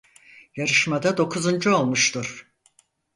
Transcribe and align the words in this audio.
Yarışmada 0.55 1.17
dokuzuncu 1.17 1.71
olmuştur. 1.75 2.51